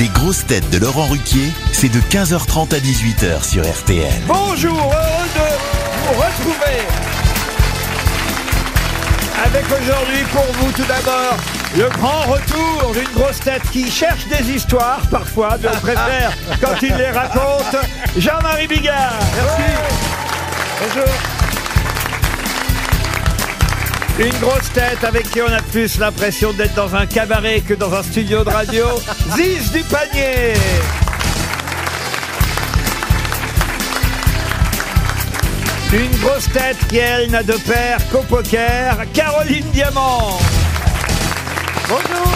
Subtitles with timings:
[0.00, 4.22] Les grosses têtes de Laurent Ruquier, c'est de 15h30 à 18h sur RTL.
[4.26, 5.42] Bonjour, heureux de
[6.06, 6.78] vous retrouver.
[9.44, 11.36] Avec aujourd'hui pour vous tout d'abord
[11.76, 16.94] le grand retour d'une grosse tête qui cherche des histoires parfois, de préfère quand il
[16.94, 17.76] les raconte,
[18.16, 19.18] Jean-Marie Bigard.
[19.36, 19.72] Merci.
[20.80, 21.41] Bonjour.
[24.18, 27.94] Une grosse tête avec qui on a plus l'impression d'être dans un cabaret que dans
[27.94, 28.84] un studio de radio,
[29.36, 30.52] Ziz du panier.
[35.94, 40.38] Une grosse tête qui, elle, n'a de père qu'au poker, Caroline Diamant.
[41.88, 42.32] Bonjour.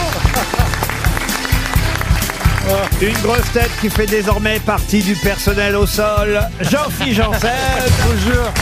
[3.03, 7.51] Une grosse tête qui fait désormais partie du personnel au sol, Jean-Philippe Janssen.
[8.07, 8.53] Bonjour.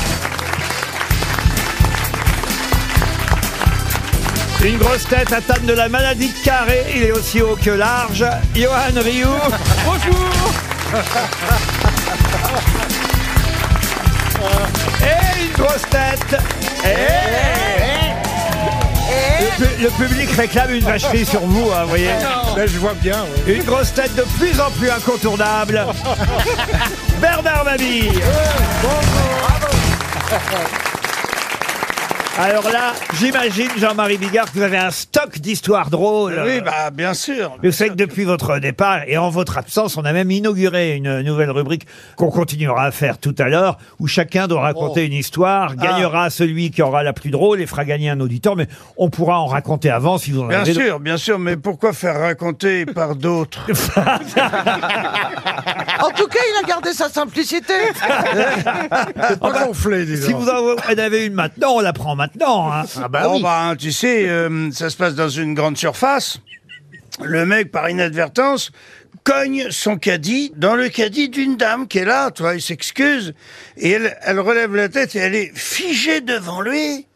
[4.65, 8.25] Une grosse tête atteinte de la maladie de carré, il est aussi haut que large,
[8.55, 9.29] Johan Rioux.
[9.85, 10.31] Bonjour.
[15.03, 16.41] Et une grosse tête.
[16.85, 16.89] Et...
[19.43, 22.07] Le, pu- le public réclame une vacherie sur vous, hein, vous voyez.
[22.57, 23.23] Là, je vois bien.
[23.47, 23.57] ouais.
[23.57, 25.85] Une grosse tête de plus en plus incontournable.
[27.21, 28.13] Bernard Mabille.
[32.37, 36.43] Alors là, j'imagine, Jean-Marie Bigard, que vous avez un stock d'histoires drôles.
[36.45, 37.57] Oui, bah, bien sûr.
[37.63, 41.21] Vous savez que depuis votre départ et en votre absence, on a même inauguré une
[41.21, 45.77] nouvelle rubrique qu'on continuera à faire tout à l'heure, où chacun doit raconter une histoire,
[45.77, 49.39] gagnera celui qui aura la plus drôle et fera gagner un auditeur, mais on pourra
[49.39, 50.75] en raconter avant si vous en Bien avez.
[50.75, 53.61] sûr, bien sûr, mais pourquoi faire raconter par d'autres
[56.01, 57.75] En tout cas, il a gardé sa simplicité.
[59.41, 62.24] Pas gonflé, dis Si vous en avez une maintenant, on la prend maintenant.
[62.73, 62.85] Hein.
[62.97, 66.39] Ah bah bon, bah, tu sais, euh, ça se passe dans une grande surface.
[67.23, 68.73] Le mec, par inadvertance,
[69.23, 73.35] cogne son caddie dans le caddie d'une dame qui est là, tu vois, il s'excuse.
[73.77, 77.07] Et elle, elle relève la tête et elle est figée devant lui.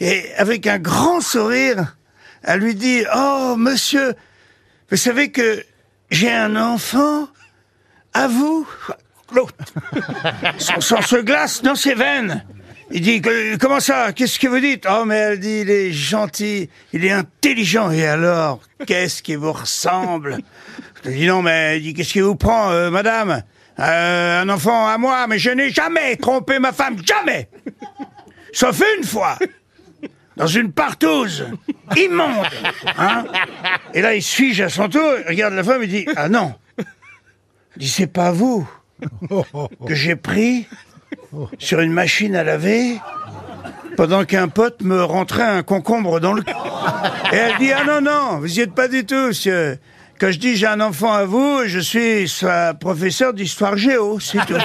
[0.00, 1.96] Et avec un grand sourire,
[2.42, 4.14] elle lui dit, oh, monsieur,
[4.90, 5.62] vous savez que
[6.10, 7.28] j'ai un enfant
[8.12, 8.66] à vous
[9.32, 9.54] L'autre.
[10.58, 12.44] Son sang se glace dans ses veines.
[12.92, 13.22] Il dit,
[13.60, 14.12] comment ça?
[14.12, 14.84] Qu'est-ce que vous dites?
[14.90, 17.90] Oh, mais elle dit, il est gentil, il est intelligent.
[17.92, 20.38] Et alors, qu'est-ce qui vous ressemble?
[21.04, 23.42] Je dis, non, mais il dit, qu'est-ce qui vous prend, euh, madame?
[23.78, 27.48] Euh, Un enfant à moi, mais je n'ai jamais trompé ma femme, jamais!
[28.52, 29.38] Sauf une fois!
[30.36, 31.46] Dans une partouze
[31.96, 32.46] immonde.
[32.98, 33.24] Hein?
[33.94, 36.54] Et là, il fige à son tour, il regarde la femme et dit Ah non!
[37.76, 38.68] Il dit C'est pas vous
[39.86, 40.66] que j'ai pris
[41.58, 43.00] sur une machine à laver
[43.96, 46.42] pendant qu'un pote me rentrait un concombre dans le.
[47.32, 49.78] Et elle dit Ah non, non, vous y êtes pas du tout, monsieur.
[50.18, 52.30] Quand je dis j'ai un enfant à vous, je suis
[52.78, 54.54] professeur d'histoire géo, c'est tout.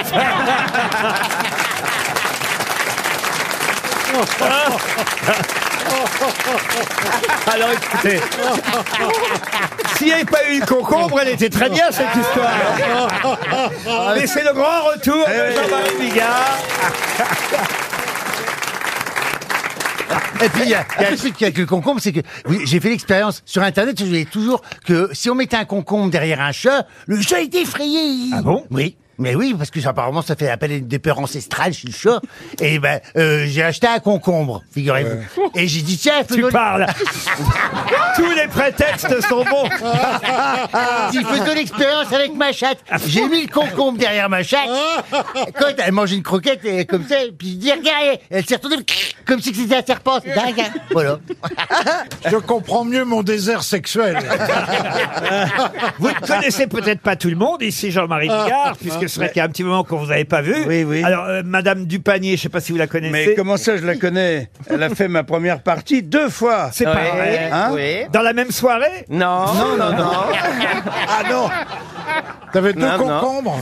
[7.46, 8.20] Alors écoutez,
[9.96, 12.50] s'il n'y avait pas eu le concombre, elle était très bien cette histoire.
[14.14, 16.58] Mais c'est le grand retour de Jean-Marie Bigard.
[20.44, 22.20] Et puis, il y, a il y a un truc avec le concombre, c'est que
[22.46, 26.10] oui, j'ai fait l'expérience sur Internet, je voyais toujours que si on mettait un concombre
[26.10, 28.30] derrière un chat, le chat était effrayé.
[28.34, 28.66] Ah bon?
[28.70, 28.96] Oui.
[29.18, 32.20] Mais oui, parce que apparemment ça fait appel à des peurs ancestrales chez le chat.
[32.60, 35.50] Et ben, euh, j'ai acheté un concombre, figurez-vous.
[35.54, 36.86] Et j'ai dit tiens, Tu parles.
[38.16, 39.68] Tous les prétextes sont bons.
[41.10, 42.78] dis, faisons l'expérience avec ma chatte.
[43.06, 44.68] J'ai mis le concombre derrière ma chatte.
[45.58, 48.76] Quand elle mange une croquette, et comme ça, puis je dis regarde, elle s'est retournée
[49.26, 50.18] comme si c'était un serpent.
[50.24, 50.60] C'est dingue.
[50.60, 50.72] hein.
[50.92, 51.18] Voilà.
[52.30, 54.18] Je comprends mieux mon désert sexuel.
[55.98, 59.38] Vous ne connaissez peut-être pas tout le monde ici, Jean-Marie Bigard, puisque ce serait qu'il
[59.38, 60.54] y a un petit moment qu'on vous avait pas vu.
[60.66, 61.02] Oui, oui.
[61.02, 63.28] Alors, euh, Madame Dupanier, je ne sais pas si vous la connaissez.
[63.28, 64.48] Mais comment ça, je la connais?
[64.68, 66.70] Elle a fait ma première partie deux fois.
[66.72, 67.50] C'est pas vrai.
[67.52, 67.74] Hein?
[68.12, 69.04] Dans la même soirée?
[69.08, 70.10] Non, non, non, non.
[71.08, 71.48] Ah non
[72.52, 73.20] T'avais deux Non, non.
[73.20, 73.58] concombres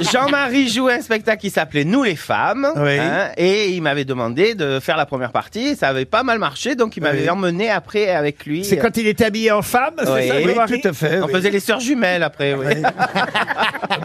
[0.00, 2.68] Jean-Marie jouait un spectacle qui s'appelait Nous les femmes.
[2.76, 2.98] Oui.
[2.98, 5.76] hein, et il m'avait demandé de faire la première partie.
[5.76, 7.30] Ça avait pas mal marché, donc il m'avait Oui.
[7.30, 8.64] emmené après avec lui.
[8.64, 10.28] C'est quand il était habillé en femme, c'est Oui.
[10.28, 11.20] ça, Oui, Jean-Marie Tout à fait.
[11.22, 11.32] On oui.
[11.32, 12.66] faisait les sœurs jumelles après, oui.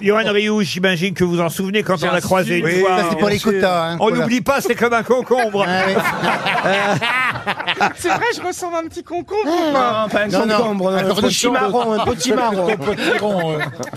[0.01, 2.97] Johan Rioux, j'imagine que vous en souvenez quand on l'a croisé une Oui, fois.
[2.97, 3.39] Ça, c'est pour les.
[3.63, 3.97] Hein.
[3.99, 4.17] On Voilà.
[4.23, 5.65] n'oublie pas, c'est comme un concombre.
[5.67, 5.93] Ah, oui.
[7.97, 9.45] C'est vrai, je ressemble un petit concombre.
[9.45, 12.67] Non, pas un concombre, Un petit marron, un petit marron.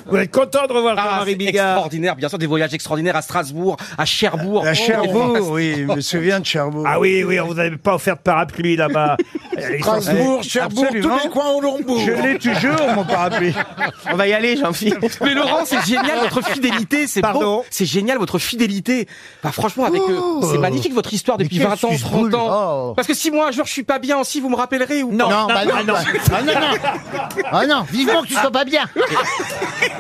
[0.07, 3.17] Vous êtes content de revoir Ah, Jean-Marie c'est Bigard extraordinaire, bien sûr, des voyages extraordinaires
[3.17, 4.67] à Strasbourg, à Cherbourg.
[4.67, 6.85] À Oh, Cherbourg, oui, je me souviens de Cherbourg.
[6.87, 9.17] Ah oui, oui, on vous avait pas offert de parapluie là-bas.
[9.59, 11.17] Ils sont- Strasbourg, Cherbourg, Absolument.
[11.19, 11.99] tous les coins au Lombourg.
[12.05, 13.53] Je l'ai toujours, mon parapluie.
[14.13, 15.05] On va y aller, Jean-Philippe.
[15.21, 17.65] Mais Laurent, c'est génial votre fidélité, c'est Pardon beau.
[17.71, 19.09] C'est génial votre fidélité.
[19.43, 20.21] Bah, franchement, avec euh,
[20.51, 22.35] c'est magnifique votre histoire depuis quel 20 ans, 30 suce-boule.
[22.37, 22.91] ans.
[22.91, 22.93] Oh.
[22.95, 25.13] Parce que si moi un jour je suis pas bien aussi, vous me rappellerez ou
[25.13, 25.93] Non, pas Non, bah non, non.
[25.95, 27.41] bah- ah non, non.
[27.51, 28.85] Ah non, vivement que tu sois pas bien.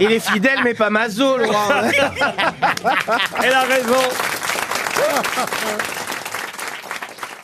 [0.00, 1.68] Il est fidèle, mais pas mazo, Laurent.
[3.42, 4.02] Elle a raison.